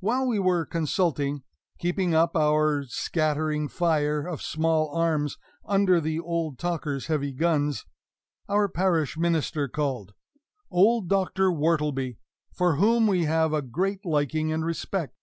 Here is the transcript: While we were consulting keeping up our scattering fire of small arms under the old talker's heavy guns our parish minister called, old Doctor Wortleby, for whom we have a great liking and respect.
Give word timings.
While 0.00 0.26
we 0.26 0.40
were 0.40 0.66
consulting 0.66 1.44
keeping 1.78 2.12
up 2.12 2.34
our 2.36 2.82
scattering 2.88 3.68
fire 3.68 4.26
of 4.26 4.42
small 4.42 4.92
arms 4.92 5.38
under 5.64 6.00
the 6.00 6.18
old 6.18 6.58
talker's 6.58 7.06
heavy 7.06 7.30
guns 7.32 7.86
our 8.48 8.68
parish 8.68 9.16
minister 9.16 9.68
called, 9.68 10.12
old 10.72 11.08
Doctor 11.08 11.52
Wortleby, 11.52 12.16
for 12.52 12.78
whom 12.78 13.06
we 13.06 13.26
have 13.26 13.52
a 13.52 13.62
great 13.62 14.04
liking 14.04 14.50
and 14.52 14.64
respect. 14.64 15.14